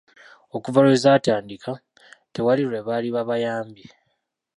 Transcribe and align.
Okuva 0.55 0.79
lwe 0.83 0.95
zaatandika 1.03 1.71
tewali 2.33 2.63
lwe 2.69 2.79
baali 2.87 3.09
babayambye 3.15 3.87